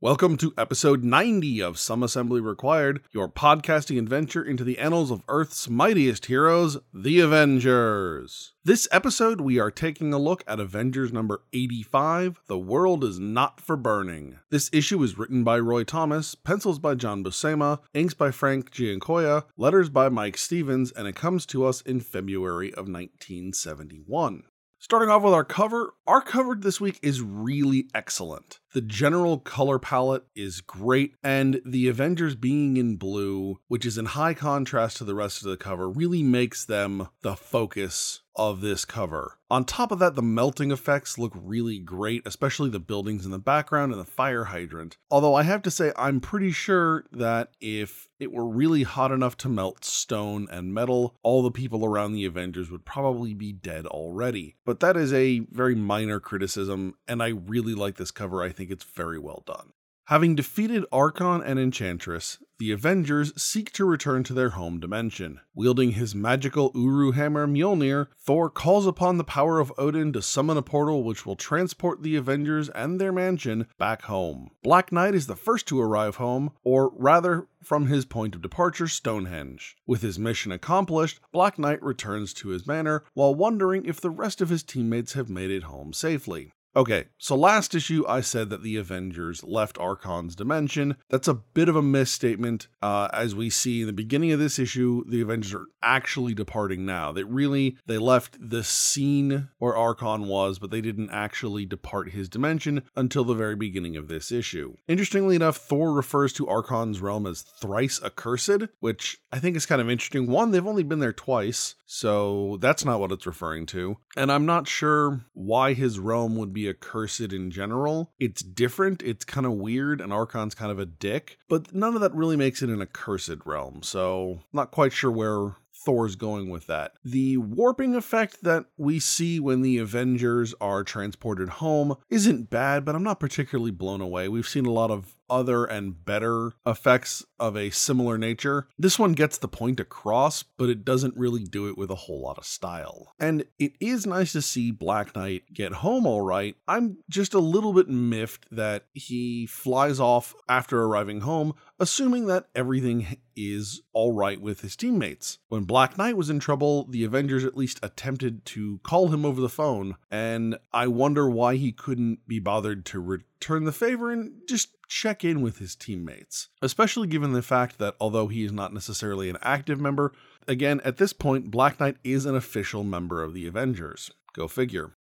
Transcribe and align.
Welcome 0.00 0.36
to 0.38 0.52
episode 0.58 1.04
90 1.04 1.62
of 1.62 1.78
Some 1.78 2.02
Assembly 2.02 2.40
Required, 2.40 3.00
your 3.12 3.28
podcasting 3.28 3.96
adventure 3.96 4.44
into 4.44 4.64
the 4.64 4.78
annals 4.78 5.10
of 5.12 5.22
Earth's 5.28 5.70
mightiest 5.70 6.26
heroes, 6.26 6.76
the 6.92 7.20
Avengers. 7.20 8.52
This 8.64 8.88
episode, 8.90 9.40
we 9.40 9.58
are 9.60 9.70
taking 9.70 10.12
a 10.12 10.18
look 10.18 10.42
at 10.48 10.60
Avengers 10.60 11.12
number 11.12 11.42
85 11.54 12.40
The 12.48 12.58
World 12.58 13.04
is 13.04 13.20
Not 13.20 13.60
for 13.60 13.76
Burning. 13.76 14.40
This 14.50 14.68
issue 14.72 15.02
is 15.04 15.16
written 15.16 15.44
by 15.44 15.60
Roy 15.60 15.84
Thomas, 15.84 16.34
pencils 16.34 16.80
by 16.80 16.96
John 16.96 17.22
Buscema, 17.22 17.78
inks 17.94 18.14
by 18.14 18.32
Frank 18.32 18.72
Giacoia, 18.72 19.44
letters 19.56 19.88
by 19.88 20.08
Mike 20.08 20.36
Stevens, 20.36 20.90
and 20.90 21.06
it 21.06 21.14
comes 21.16 21.46
to 21.46 21.64
us 21.64 21.80
in 21.80 22.00
February 22.00 22.70
of 22.72 22.88
1971. 22.88 24.42
Starting 24.84 25.08
off 25.08 25.22
with 25.22 25.32
our 25.32 25.46
cover, 25.46 25.94
our 26.06 26.20
cover 26.20 26.54
this 26.54 26.78
week 26.78 26.98
is 27.00 27.22
really 27.22 27.88
excellent. 27.94 28.60
The 28.74 28.82
general 28.82 29.38
color 29.38 29.78
palette 29.78 30.26
is 30.36 30.60
great, 30.60 31.14
and 31.24 31.62
the 31.64 31.88
Avengers 31.88 32.34
being 32.34 32.76
in 32.76 32.96
blue, 32.96 33.60
which 33.66 33.86
is 33.86 33.96
in 33.96 34.04
high 34.04 34.34
contrast 34.34 34.98
to 34.98 35.04
the 35.04 35.14
rest 35.14 35.42
of 35.42 35.48
the 35.48 35.56
cover, 35.56 35.88
really 35.88 36.22
makes 36.22 36.66
them 36.66 37.08
the 37.22 37.34
focus 37.34 38.20
of 38.36 38.60
this 38.60 38.84
cover. 38.84 39.38
On 39.50 39.64
top 39.64 39.92
of 39.92 39.98
that, 40.00 40.14
the 40.14 40.22
melting 40.22 40.70
effects 40.70 41.18
look 41.18 41.32
really 41.34 41.78
great, 41.78 42.22
especially 42.26 42.70
the 42.70 42.80
buildings 42.80 43.24
in 43.24 43.30
the 43.30 43.38
background 43.38 43.92
and 43.92 44.00
the 44.00 44.04
fire 44.04 44.44
hydrant. 44.44 44.96
Although 45.10 45.34
I 45.34 45.44
have 45.44 45.62
to 45.62 45.70
say, 45.70 45.92
I'm 45.96 46.20
pretty 46.20 46.50
sure 46.50 47.04
that 47.12 47.50
if 47.60 48.08
it 48.18 48.32
were 48.32 48.48
really 48.48 48.82
hot 48.82 49.12
enough 49.12 49.36
to 49.38 49.48
melt 49.48 49.84
stone 49.84 50.48
and 50.50 50.74
metal, 50.74 51.14
all 51.22 51.42
the 51.42 51.50
people 51.50 51.84
around 51.84 52.14
the 52.14 52.24
Avengers 52.24 52.70
would 52.70 52.84
probably 52.84 53.34
be 53.34 53.52
dead 53.52 53.86
already. 53.86 54.56
But 54.64 54.80
that 54.80 54.96
is 54.96 55.12
a 55.12 55.40
very 55.50 55.74
minor 55.74 56.18
criticism, 56.18 56.94
and 57.06 57.22
I 57.22 57.28
really 57.28 57.74
like 57.74 57.96
this 57.96 58.10
cover. 58.10 58.42
I 58.42 58.50
think 58.50 58.70
it's 58.70 58.84
very 58.84 59.18
well 59.18 59.42
done. 59.46 59.73
Having 60.08 60.34
defeated 60.34 60.84
Arkon 60.92 61.42
and 61.42 61.58
Enchantress, 61.58 62.36
the 62.58 62.72
Avengers 62.72 63.32
seek 63.42 63.72
to 63.72 63.86
return 63.86 64.22
to 64.24 64.34
their 64.34 64.50
home 64.50 64.78
dimension. 64.78 65.40
Wielding 65.54 65.92
his 65.92 66.14
magical 66.14 66.70
Uru 66.74 67.12
hammer 67.12 67.46
Mjolnir, 67.46 68.08
Thor 68.18 68.50
calls 68.50 68.86
upon 68.86 69.16
the 69.16 69.24
power 69.24 69.60
of 69.60 69.72
Odin 69.78 70.12
to 70.12 70.20
summon 70.20 70.58
a 70.58 70.62
portal 70.62 71.04
which 71.04 71.24
will 71.24 71.36
transport 71.36 72.02
the 72.02 72.16
Avengers 72.16 72.68
and 72.68 73.00
their 73.00 73.12
mansion 73.12 73.66
back 73.78 74.02
home. 74.02 74.50
Black 74.62 74.92
Knight 74.92 75.14
is 75.14 75.26
the 75.26 75.36
first 75.36 75.66
to 75.68 75.80
arrive 75.80 76.16
home, 76.16 76.52
or 76.64 76.92
rather, 76.94 77.46
from 77.62 77.86
his 77.86 78.04
point 78.04 78.34
of 78.34 78.42
departure, 78.42 78.88
Stonehenge. 78.88 79.74
With 79.86 80.02
his 80.02 80.18
mission 80.18 80.52
accomplished, 80.52 81.18
Black 81.32 81.58
Knight 81.58 81.82
returns 81.82 82.34
to 82.34 82.50
his 82.50 82.66
manor 82.66 83.04
while 83.14 83.34
wondering 83.34 83.86
if 83.86 84.02
the 84.02 84.10
rest 84.10 84.42
of 84.42 84.50
his 84.50 84.62
teammates 84.62 85.14
have 85.14 85.30
made 85.30 85.50
it 85.50 85.62
home 85.62 85.94
safely. 85.94 86.52
Okay, 86.76 87.04
so 87.18 87.36
last 87.36 87.72
issue 87.76 88.04
I 88.08 88.20
said 88.20 88.50
that 88.50 88.64
the 88.64 88.76
Avengers 88.76 89.44
left 89.44 89.76
Arkon's 89.76 90.34
dimension. 90.34 90.96
That's 91.08 91.28
a 91.28 91.34
bit 91.34 91.68
of 91.68 91.76
a 91.76 91.82
misstatement. 91.82 92.66
Uh, 92.82 93.08
as 93.12 93.32
we 93.32 93.48
see 93.48 93.82
in 93.82 93.86
the 93.86 93.92
beginning 93.92 94.32
of 94.32 94.40
this 94.40 94.58
issue, 94.58 95.04
the 95.06 95.20
Avengers 95.20 95.54
are 95.54 95.66
actually 95.84 96.34
departing 96.34 96.84
now. 96.84 97.12
They 97.12 97.22
really 97.22 97.76
they 97.86 97.98
left 97.98 98.36
the 98.40 98.64
scene 98.64 99.50
where 99.58 99.74
Arkon 99.74 100.26
was, 100.26 100.58
but 100.58 100.72
they 100.72 100.80
didn't 100.80 101.10
actually 101.10 101.64
depart 101.64 102.10
his 102.10 102.28
dimension 102.28 102.82
until 102.96 103.22
the 103.22 103.34
very 103.34 103.54
beginning 103.54 103.96
of 103.96 104.08
this 104.08 104.32
issue. 104.32 104.74
Interestingly 104.88 105.36
enough, 105.36 105.58
Thor 105.58 105.92
refers 105.92 106.32
to 106.34 106.46
Arkon's 106.46 107.00
realm 107.00 107.24
as 107.26 107.42
thrice 107.42 108.02
accursed, 108.02 108.68
which 108.80 109.18
I 109.30 109.38
think 109.38 109.56
is 109.56 109.66
kind 109.66 109.80
of 109.80 109.88
interesting. 109.88 110.26
One, 110.26 110.50
they've 110.50 110.66
only 110.66 110.82
been 110.82 110.98
there 110.98 111.12
twice, 111.12 111.76
so 111.86 112.58
that's 112.60 112.84
not 112.84 112.98
what 112.98 113.12
it's 113.12 113.26
referring 113.26 113.66
to. 113.66 113.98
And 114.16 114.32
I'm 114.32 114.46
not 114.46 114.66
sure 114.66 115.24
why 115.34 115.74
his 115.74 116.00
realm 116.00 116.34
would 116.36 116.52
be 116.52 116.63
accursed 116.68 117.32
in 117.32 117.50
general. 117.50 118.12
It's 118.18 118.42
different, 118.42 119.02
it's 119.02 119.24
kind 119.24 119.46
of 119.46 119.52
weird, 119.52 120.00
and 120.00 120.12
Arkon's 120.12 120.54
kind 120.54 120.70
of 120.70 120.78
a 120.78 120.86
dick, 120.86 121.38
but 121.48 121.74
none 121.74 121.94
of 121.94 122.00
that 122.00 122.14
really 122.14 122.36
makes 122.36 122.62
it 122.62 122.70
an 122.70 122.82
accursed 122.82 123.44
realm, 123.44 123.82
so 123.82 124.40
not 124.52 124.70
quite 124.70 124.92
sure 124.92 125.10
where 125.10 125.56
Thor's 125.84 126.16
going 126.16 126.48
with 126.48 126.66
that. 126.66 126.92
The 127.04 127.36
warping 127.36 127.94
effect 127.94 128.42
that 128.42 128.66
we 128.78 128.98
see 128.98 129.38
when 129.38 129.60
the 129.60 129.78
Avengers 129.78 130.54
are 130.60 130.82
transported 130.82 131.48
home 131.48 131.96
isn't 132.08 132.48
bad, 132.48 132.84
but 132.84 132.94
I'm 132.94 133.02
not 133.02 133.20
particularly 133.20 133.70
blown 133.70 134.00
away. 134.00 134.28
We've 134.28 134.48
seen 134.48 134.66
a 134.66 134.72
lot 134.72 134.90
of 134.90 135.14
other 135.28 135.64
and 135.64 136.04
better 136.04 136.52
effects 136.66 137.24
of 137.38 137.56
a 137.56 137.70
similar 137.70 138.18
nature. 138.18 138.68
This 138.78 138.98
one 138.98 139.12
gets 139.12 139.38
the 139.38 139.48
point 139.48 139.80
across, 139.80 140.42
but 140.42 140.68
it 140.68 140.84
doesn't 140.84 141.16
really 141.16 141.44
do 141.44 141.68
it 141.68 141.76
with 141.76 141.90
a 141.90 141.94
whole 141.94 142.22
lot 142.22 142.38
of 142.38 142.46
style. 142.46 143.12
And 143.18 143.44
it 143.58 143.72
is 143.80 144.06
nice 144.06 144.32
to 144.32 144.42
see 144.42 144.70
Black 144.70 145.14
Knight 145.14 145.42
get 145.52 145.72
home 145.72 146.06
all 146.06 146.22
right. 146.22 146.56
I'm 146.68 146.98
just 147.08 147.34
a 147.34 147.38
little 147.38 147.72
bit 147.72 147.88
miffed 147.88 148.46
that 148.50 148.86
he 148.92 149.46
flies 149.46 150.00
off 150.00 150.34
after 150.48 150.82
arriving 150.82 151.20
home, 151.20 151.54
assuming 151.78 152.26
that 152.26 152.48
everything 152.54 153.18
is 153.36 153.82
all 153.92 154.12
right 154.12 154.40
with 154.40 154.60
his 154.60 154.76
teammates. 154.76 155.38
When 155.48 155.64
Black 155.64 155.98
Knight 155.98 156.16
was 156.16 156.30
in 156.30 156.38
trouble, 156.38 156.86
the 156.88 157.04
Avengers 157.04 157.44
at 157.44 157.56
least 157.56 157.80
attempted 157.82 158.44
to 158.46 158.78
call 158.84 159.08
him 159.08 159.24
over 159.24 159.40
the 159.40 159.48
phone, 159.48 159.96
and 160.10 160.56
I 160.72 160.86
wonder 160.86 161.28
why 161.28 161.56
he 161.56 161.72
couldn't 161.72 162.26
be 162.28 162.38
bothered 162.38 162.84
to 162.86 163.00
return 163.44 163.64
the 163.64 163.72
favor 163.72 164.10
and 164.10 164.32
just 164.48 164.70
check 164.88 165.22
in 165.22 165.42
with 165.42 165.58
his 165.58 165.76
teammates, 165.76 166.48
especially 166.62 167.06
given 167.06 167.32
the 167.32 167.42
fact 167.42 167.78
that 167.78 167.94
although 168.00 168.28
he 168.28 168.42
is 168.42 168.52
not 168.52 168.72
necessarily 168.72 169.28
an 169.28 169.36
active 169.42 169.78
member, 169.78 170.12
again, 170.48 170.80
at 170.82 170.96
this 170.96 171.12
point, 171.12 171.50
Black 171.50 171.78
Knight 171.78 171.96
is 172.02 172.24
an 172.24 172.34
official 172.34 172.84
member 172.84 173.22
of 173.22 173.34
the 173.34 173.46
Avengers. 173.46 174.10
Go 174.32 174.48
figure. 174.48 174.96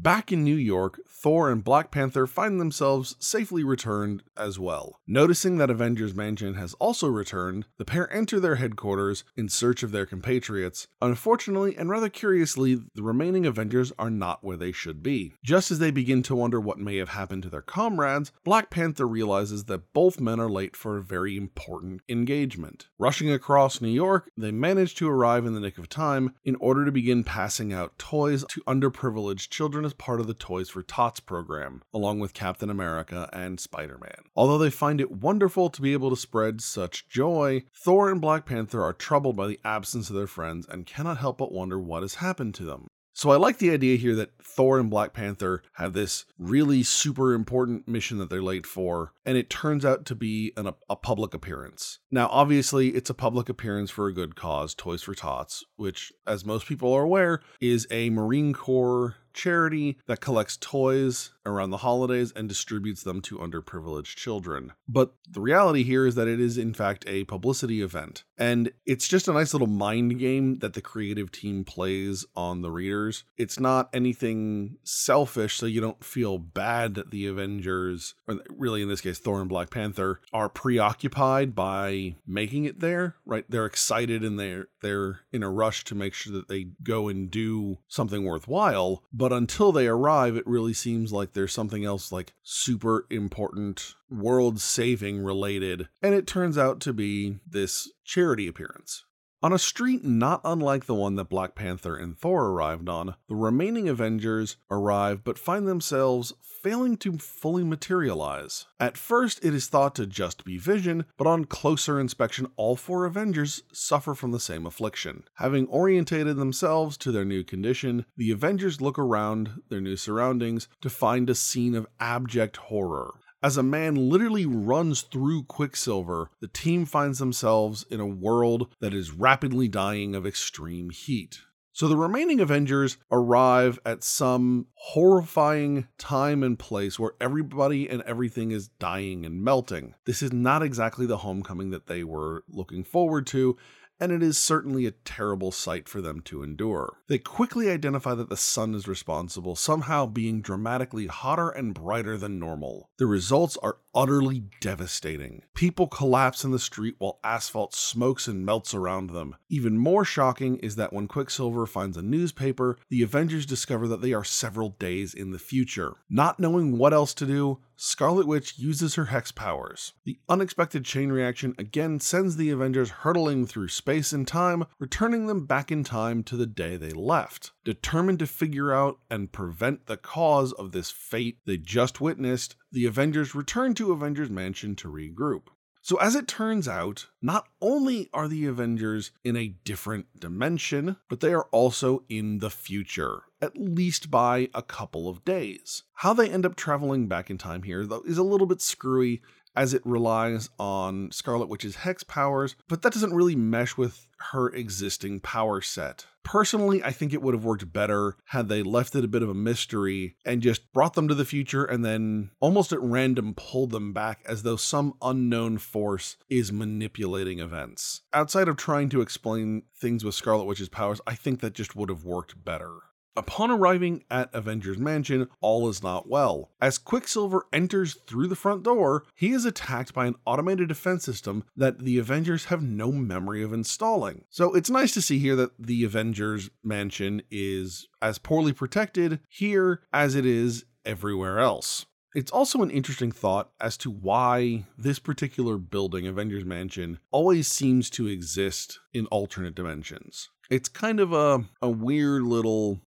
Back 0.00 0.30
in 0.30 0.44
New 0.44 0.54
York, 0.54 1.00
Thor 1.08 1.50
and 1.50 1.64
Black 1.64 1.90
Panther 1.90 2.28
find 2.28 2.60
themselves 2.60 3.16
safely 3.18 3.64
returned 3.64 4.22
as 4.36 4.56
well. 4.56 5.00
Noticing 5.08 5.58
that 5.58 5.70
Avengers 5.70 6.14
Mansion 6.14 6.54
has 6.54 6.74
also 6.74 7.08
returned, 7.08 7.66
the 7.78 7.84
pair 7.84 8.10
enter 8.12 8.38
their 8.38 8.54
headquarters 8.54 9.24
in 9.36 9.48
search 9.48 9.82
of 9.82 9.90
their 9.90 10.06
compatriots. 10.06 10.86
Unfortunately, 11.02 11.76
and 11.76 11.90
rather 11.90 12.08
curiously, 12.08 12.76
the 12.94 13.02
remaining 13.02 13.44
Avengers 13.44 13.92
are 13.98 14.08
not 14.08 14.44
where 14.44 14.56
they 14.56 14.70
should 14.70 15.02
be. 15.02 15.32
Just 15.42 15.72
as 15.72 15.80
they 15.80 15.90
begin 15.90 16.22
to 16.22 16.36
wonder 16.36 16.60
what 16.60 16.78
may 16.78 16.98
have 16.98 17.08
happened 17.08 17.42
to 17.42 17.50
their 17.50 17.60
comrades, 17.60 18.30
Black 18.44 18.70
Panther 18.70 19.08
realizes 19.08 19.64
that 19.64 19.92
both 19.92 20.20
men 20.20 20.38
are 20.38 20.48
late 20.48 20.76
for 20.76 20.96
a 20.96 21.02
very 21.02 21.36
important 21.36 22.02
engagement. 22.08 22.86
Rushing 23.00 23.32
across 23.32 23.80
New 23.80 23.88
York, 23.88 24.30
they 24.36 24.52
manage 24.52 24.94
to 24.94 25.10
arrive 25.10 25.44
in 25.44 25.54
the 25.54 25.60
nick 25.60 25.76
of 25.76 25.88
time 25.88 26.34
in 26.44 26.54
order 26.60 26.84
to 26.84 26.92
begin 26.92 27.24
passing 27.24 27.72
out 27.72 27.98
toys 27.98 28.44
to 28.50 28.60
underprivileged 28.60 29.48
children 29.48 29.87
as 29.88 29.94
part 29.94 30.20
of 30.20 30.26
the 30.26 30.34
Toys 30.34 30.68
for 30.68 30.82
Tots 30.82 31.18
program, 31.18 31.82
along 31.92 32.20
with 32.20 32.34
Captain 32.34 32.70
America 32.70 33.28
and 33.32 33.58
Spider 33.58 33.98
Man. 33.98 34.24
Although 34.36 34.58
they 34.58 34.70
find 34.70 35.00
it 35.00 35.10
wonderful 35.10 35.70
to 35.70 35.82
be 35.82 35.92
able 35.92 36.10
to 36.10 36.16
spread 36.16 36.60
such 36.60 37.08
joy, 37.08 37.64
Thor 37.74 38.10
and 38.10 38.20
Black 38.20 38.46
Panther 38.46 38.82
are 38.82 38.92
troubled 38.92 39.36
by 39.36 39.48
the 39.48 39.60
absence 39.64 40.10
of 40.10 40.16
their 40.16 40.26
friends 40.26 40.66
and 40.68 40.86
cannot 40.86 41.18
help 41.18 41.38
but 41.38 41.52
wonder 41.52 41.80
what 41.80 42.02
has 42.02 42.16
happened 42.16 42.54
to 42.54 42.64
them. 42.64 42.88
So 43.18 43.30
I 43.30 43.36
like 43.36 43.58
the 43.58 43.72
idea 43.72 43.96
here 43.96 44.14
that 44.14 44.30
Thor 44.40 44.78
and 44.78 44.88
Black 44.88 45.12
Panther 45.12 45.64
have 45.72 45.92
this 45.92 46.24
really 46.38 46.84
super 46.84 47.34
important 47.34 47.88
mission 47.88 48.18
that 48.18 48.30
they're 48.30 48.40
late 48.40 48.64
for, 48.64 49.12
and 49.26 49.36
it 49.36 49.50
turns 49.50 49.84
out 49.84 50.04
to 50.04 50.14
be 50.14 50.52
an, 50.56 50.72
a 50.88 50.94
public 50.94 51.34
appearance. 51.34 51.98
Now, 52.12 52.28
obviously, 52.28 52.90
it's 52.90 53.10
a 53.10 53.14
public 53.14 53.48
appearance 53.48 53.90
for 53.90 54.06
a 54.06 54.14
good 54.14 54.36
cause, 54.36 54.72
Toys 54.72 55.02
for 55.02 55.16
Tots, 55.16 55.64
which, 55.74 56.12
as 56.28 56.44
most 56.44 56.68
people 56.68 56.92
are 56.92 57.02
aware, 57.02 57.40
is 57.60 57.88
a 57.90 58.08
Marine 58.10 58.52
Corps 58.52 59.16
charity 59.32 59.98
that 60.06 60.20
collects 60.20 60.56
toys 60.56 61.32
around 61.48 61.70
the 61.70 61.78
holidays 61.78 62.32
and 62.36 62.48
distributes 62.48 63.02
them 63.02 63.20
to 63.22 63.38
underprivileged 63.38 64.16
children. 64.16 64.72
But 64.86 65.14
the 65.28 65.40
reality 65.40 65.82
here 65.82 66.06
is 66.06 66.14
that 66.14 66.28
it 66.28 66.40
is, 66.40 66.58
in 66.58 66.74
fact, 66.74 67.04
a 67.06 67.24
publicity 67.24 67.82
event. 67.82 68.24
And 68.36 68.70
it's 68.86 69.08
just 69.08 69.28
a 69.28 69.32
nice 69.32 69.52
little 69.52 69.68
mind 69.68 70.18
game 70.18 70.58
that 70.58 70.74
the 70.74 70.80
creative 70.80 71.32
team 71.32 71.64
plays 71.64 72.26
on 72.36 72.62
the 72.62 72.70
readers. 72.70 73.24
It's 73.36 73.58
not 73.58 73.88
anything 73.92 74.76
selfish, 74.84 75.56
so 75.56 75.66
you 75.66 75.80
don't 75.80 76.04
feel 76.04 76.38
bad 76.38 76.94
that 76.94 77.10
the 77.10 77.26
Avengers, 77.26 78.14
or 78.26 78.40
really 78.50 78.82
in 78.82 78.88
this 78.88 79.00
case, 79.00 79.18
Thor 79.18 79.40
and 79.40 79.48
Black 79.48 79.70
Panther, 79.70 80.20
are 80.32 80.48
preoccupied 80.48 81.54
by 81.54 82.16
making 82.26 82.64
it 82.64 82.80
there, 82.80 83.16
right? 83.24 83.44
They're 83.48 83.66
excited 83.66 84.22
and 84.22 84.38
they're 84.38 84.68
they're 84.80 85.20
in 85.32 85.42
a 85.42 85.50
rush 85.50 85.84
to 85.84 85.94
make 85.94 86.14
sure 86.14 86.32
that 86.34 86.48
they 86.48 86.68
go 86.82 87.08
and 87.08 87.30
do 87.30 87.78
something 87.88 88.24
worthwhile 88.24 89.02
But 89.18 89.32
until 89.32 89.72
they 89.72 89.88
arrive, 89.88 90.36
it 90.36 90.46
really 90.46 90.72
seems 90.72 91.12
like 91.12 91.32
there's 91.32 91.52
something 91.52 91.84
else 91.84 92.12
like 92.12 92.34
super 92.44 93.04
important, 93.10 93.96
world 94.08 94.60
saving 94.60 95.24
related. 95.24 95.88
And 96.00 96.14
it 96.14 96.24
turns 96.24 96.56
out 96.56 96.78
to 96.82 96.92
be 96.92 97.40
this 97.44 97.90
charity 98.04 98.46
appearance. 98.46 99.04
On 99.40 99.52
a 99.52 99.58
street 99.58 100.02
not 100.02 100.40
unlike 100.44 100.86
the 100.86 100.96
one 100.96 101.14
that 101.14 101.28
Black 101.28 101.54
Panther 101.54 101.96
and 101.96 102.18
Thor 102.18 102.46
arrived 102.46 102.88
on, 102.88 103.14
the 103.28 103.36
remaining 103.36 103.88
Avengers 103.88 104.56
arrive 104.68 105.22
but 105.22 105.38
find 105.38 105.68
themselves 105.68 106.32
failing 106.42 106.96
to 106.96 107.18
fully 107.18 107.62
materialize. 107.62 108.66
At 108.80 108.96
first, 108.96 109.44
it 109.44 109.54
is 109.54 109.68
thought 109.68 109.94
to 109.94 110.08
just 110.08 110.44
be 110.44 110.58
Vision, 110.58 111.04
but 111.16 111.28
on 111.28 111.44
closer 111.44 112.00
inspection, 112.00 112.48
all 112.56 112.74
four 112.74 113.04
Avengers 113.04 113.62
suffer 113.72 114.16
from 114.16 114.32
the 114.32 114.40
same 114.40 114.66
affliction. 114.66 115.22
Having 115.34 115.68
orientated 115.68 116.36
themselves 116.36 116.96
to 116.96 117.12
their 117.12 117.24
new 117.24 117.44
condition, 117.44 118.06
the 118.16 118.32
Avengers 118.32 118.80
look 118.80 118.98
around 118.98 119.62
their 119.68 119.80
new 119.80 119.94
surroundings 119.94 120.66
to 120.80 120.90
find 120.90 121.30
a 121.30 121.36
scene 121.36 121.76
of 121.76 121.86
abject 122.00 122.56
horror. 122.56 123.14
As 123.40 123.56
a 123.56 123.62
man 123.62 123.94
literally 123.94 124.46
runs 124.46 125.02
through 125.02 125.44
Quicksilver, 125.44 126.32
the 126.40 126.48
team 126.48 126.84
finds 126.84 127.20
themselves 127.20 127.86
in 127.88 128.00
a 128.00 128.06
world 128.06 128.74
that 128.80 128.92
is 128.92 129.12
rapidly 129.12 129.68
dying 129.68 130.16
of 130.16 130.26
extreme 130.26 130.90
heat. 130.90 131.42
So 131.72 131.86
the 131.86 131.96
remaining 131.96 132.40
Avengers 132.40 132.96
arrive 133.12 133.78
at 133.86 134.02
some 134.02 134.66
horrifying 134.74 135.86
time 135.98 136.42
and 136.42 136.58
place 136.58 136.98
where 136.98 137.12
everybody 137.20 137.88
and 137.88 138.02
everything 138.02 138.50
is 138.50 138.66
dying 138.66 139.24
and 139.24 139.40
melting. 139.40 139.94
This 140.04 140.20
is 140.20 140.32
not 140.32 140.64
exactly 140.64 141.06
the 141.06 141.18
homecoming 141.18 141.70
that 141.70 141.86
they 141.86 142.02
were 142.02 142.42
looking 142.48 142.82
forward 142.82 143.28
to, 143.28 143.56
and 144.00 144.12
it 144.12 144.22
is 144.22 144.38
certainly 144.38 144.86
a 144.86 144.92
terrible 144.92 145.52
sight 145.52 145.88
for 145.88 146.00
them 146.00 146.20
to 146.22 146.42
endure. 146.42 146.98
They 147.08 147.18
quickly 147.18 147.70
identify 147.70 148.14
that 148.14 148.28
the 148.28 148.36
sun 148.36 148.74
is 148.74 148.88
responsible, 148.88 149.56
somehow 149.56 150.06
being 150.06 150.40
dramatically 150.40 151.06
hotter 151.06 151.48
and 151.50 151.74
brighter 151.74 152.16
than 152.16 152.38
normal. 152.38 152.88
The 152.98 153.06
results 153.06 153.56
are 153.62 153.78
utterly 153.94 154.44
devastating. 154.60 155.42
People 155.54 155.88
collapse 155.88 156.44
in 156.44 156.50
the 156.50 156.58
street 156.58 156.94
while 156.98 157.18
asphalt 157.24 157.74
smokes 157.74 158.28
and 158.28 158.46
melts 158.46 158.74
around 158.74 159.10
them. 159.10 159.34
Even 159.48 159.78
more 159.78 160.04
shocking 160.04 160.58
is 160.58 160.76
that 160.76 160.92
when 160.92 161.08
Quicksilver 161.08 161.66
finds 161.66 161.96
a 161.96 162.02
newspaper, 162.02 162.78
the 162.90 163.02
Avengers 163.02 163.46
discover 163.46 163.88
that 163.88 164.00
they 164.00 164.12
are 164.12 164.24
several 164.24 164.70
days 164.70 165.14
in 165.14 165.32
the 165.32 165.38
future. 165.38 165.94
Not 166.08 166.38
knowing 166.38 166.78
what 166.78 166.92
else 166.92 167.14
to 167.14 167.26
do, 167.26 167.58
Scarlet 167.80 168.26
Witch 168.26 168.58
uses 168.58 168.96
her 168.96 169.04
hex 169.04 169.30
powers. 169.30 169.92
The 170.04 170.18
unexpected 170.28 170.84
chain 170.84 171.12
reaction 171.12 171.54
again 171.58 172.00
sends 172.00 172.34
the 172.34 172.50
Avengers 172.50 172.90
hurtling 172.90 173.46
through 173.46 173.68
space 173.68 174.12
and 174.12 174.26
time, 174.26 174.64
returning 174.80 175.28
them 175.28 175.46
back 175.46 175.70
in 175.70 175.84
time 175.84 176.24
to 176.24 176.36
the 176.36 176.44
day 176.44 176.76
they 176.76 176.90
left. 176.90 177.52
Determined 177.64 178.18
to 178.18 178.26
figure 178.26 178.72
out 178.72 178.98
and 179.08 179.30
prevent 179.30 179.86
the 179.86 179.96
cause 179.96 180.52
of 180.54 180.72
this 180.72 180.90
fate 180.90 181.38
they 181.46 181.56
just 181.56 182.00
witnessed, 182.00 182.56
the 182.72 182.84
Avengers 182.84 183.36
return 183.36 183.74
to 183.74 183.92
Avengers 183.92 184.28
Mansion 184.28 184.74
to 184.74 184.88
regroup. 184.88 185.42
So, 185.80 185.98
as 185.98 186.16
it 186.16 186.26
turns 186.26 186.66
out, 186.66 187.06
not 187.22 187.46
only 187.62 188.10
are 188.12 188.26
the 188.26 188.46
Avengers 188.46 189.12
in 189.22 189.36
a 189.36 189.54
different 189.64 190.18
dimension, 190.18 190.96
but 191.08 191.20
they 191.20 191.32
are 191.32 191.46
also 191.52 192.02
in 192.08 192.38
the 192.38 192.50
future, 192.50 193.22
at 193.40 193.56
least 193.56 194.10
by 194.10 194.48
a 194.54 194.62
couple 194.62 195.08
of 195.08 195.24
days. 195.24 195.82
How 195.94 196.12
they 196.12 196.28
end 196.28 196.46
up 196.46 196.56
traveling 196.56 197.08
back 197.08 197.30
in 197.30 197.38
time 197.38 197.62
here, 197.62 197.86
though, 197.86 198.02
is 198.06 198.18
a 198.18 198.22
little 198.22 198.46
bit 198.46 198.60
screwy 198.60 199.22
as 199.58 199.74
it 199.74 199.82
relies 199.84 200.48
on 200.58 201.10
Scarlet 201.10 201.48
Witch's 201.48 201.76
hex 201.76 202.04
powers, 202.04 202.54
but 202.68 202.82
that 202.82 202.92
doesn't 202.92 203.12
really 203.12 203.34
mesh 203.34 203.76
with 203.76 204.06
her 204.30 204.48
existing 204.50 205.18
power 205.18 205.60
set. 205.60 206.06
Personally, 206.22 206.82
I 206.84 206.92
think 206.92 207.12
it 207.12 207.22
would 207.22 207.34
have 207.34 207.44
worked 207.44 207.72
better 207.72 208.16
had 208.26 208.48
they 208.48 208.62
left 208.62 208.94
it 208.94 209.04
a 209.04 209.08
bit 209.08 209.22
of 209.22 209.28
a 209.28 209.34
mystery 209.34 210.16
and 210.24 210.42
just 210.42 210.72
brought 210.72 210.94
them 210.94 211.08
to 211.08 211.14
the 211.14 211.24
future 211.24 211.64
and 211.64 211.84
then 211.84 212.30
almost 212.38 212.72
at 212.72 212.80
random 212.80 213.34
pulled 213.34 213.70
them 213.70 213.92
back 213.92 214.20
as 214.26 214.42
though 214.42 214.56
some 214.56 214.94
unknown 215.02 215.58
force 215.58 216.16
is 216.28 216.52
manipulating 216.52 217.40
events. 217.40 218.02
Outside 218.12 218.46
of 218.46 218.56
trying 218.56 218.90
to 218.90 219.00
explain 219.00 219.62
things 219.74 220.04
with 220.04 220.14
Scarlet 220.14 220.44
Witch's 220.44 220.68
powers, 220.68 221.00
I 221.06 221.14
think 221.14 221.40
that 221.40 221.54
just 221.54 221.74
would 221.74 221.88
have 221.88 222.04
worked 222.04 222.44
better. 222.44 222.74
Upon 223.18 223.50
arriving 223.50 224.04
at 224.12 224.32
Avengers 224.32 224.78
Mansion, 224.78 225.26
all 225.40 225.68
is 225.68 225.82
not 225.82 226.08
well. 226.08 226.52
As 226.60 226.78
Quicksilver 226.78 227.46
enters 227.52 227.94
through 228.06 228.28
the 228.28 228.36
front 228.36 228.62
door, 228.62 229.02
he 229.16 229.32
is 229.32 229.44
attacked 229.44 229.92
by 229.92 230.06
an 230.06 230.14
automated 230.24 230.68
defense 230.68 231.02
system 231.02 231.42
that 231.56 231.80
the 231.80 231.98
Avengers 231.98 232.44
have 232.44 232.62
no 232.62 232.92
memory 232.92 233.42
of 233.42 233.52
installing. 233.52 234.24
So 234.30 234.54
it's 234.54 234.70
nice 234.70 234.94
to 234.94 235.02
see 235.02 235.18
here 235.18 235.34
that 235.34 235.50
the 235.58 235.82
Avengers 235.82 236.48
Mansion 236.62 237.22
is 237.28 237.88
as 238.00 238.18
poorly 238.18 238.52
protected 238.52 239.18
here 239.28 239.82
as 239.92 240.14
it 240.14 240.24
is 240.24 240.64
everywhere 240.86 241.40
else. 241.40 241.86
It's 242.14 242.30
also 242.30 242.62
an 242.62 242.70
interesting 242.70 243.10
thought 243.10 243.50
as 243.60 243.76
to 243.78 243.90
why 243.90 244.66
this 244.78 245.00
particular 245.00 245.58
building, 245.58 246.06
Avengers 246.06 246.44
Mansion, 246.44 247.00
always 247.10 247.48
seems 247.48 247.90
to 247.90 248.06
exist 248.06 248.78
in 248.94 249.06
alternate 249.06 249.56
dimensions. 249.56 250.30
It's 250.50 250.68
kind 250.68 250.98
of 250.98 251.12
a, 251.12 251.44
a 251.60 251.68
weird 251.68 252.22
little 252.22 252.80